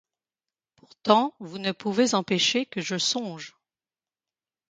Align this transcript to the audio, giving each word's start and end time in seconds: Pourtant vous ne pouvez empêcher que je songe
Pourtant 0.77 1.35
vous 1.39 1.59
ne 1.59 1.71
pouvez 1.73 2.15
empêcher 2.15 2.65
que 2.65 2.81
je 2.81 2.97
songe 2.97 3.55